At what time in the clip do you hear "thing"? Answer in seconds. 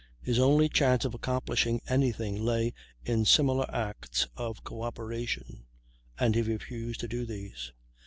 2.11-2.43